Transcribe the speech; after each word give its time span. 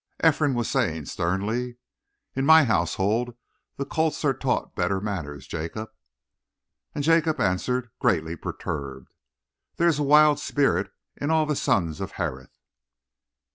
Ephraim 0.25 0.55
was 0.55 0.67
saying 0.67 1.05
sternly: 1.05 1.77
"In 2.35 2.43
my 2.43 2.63
household 2.63 3.37
the 3.75 3.85
colts 3.85 4.25
are 4.25 4.33
taught 4.33 4.75
better 4.75 4.99
manners, 4.99 5.45
Jacob." 5.45 5.91
And 6.95 7.03
Jacob 7.03 7.39
answered, 7.39 7.91
greatly 7.99 8.35
perturbed: 8.35 9.13
"There 9.75 9.87
is 9.87 9.99
a 9.99 10.09
wild 10.09 10.39
spirit 10.39 10.91
in 11.17 11.29
all 11.29 11.45
the 11.45 11.55
sons 11.55 12.01
of 12.01 12.13
Harith." 12.13 12.57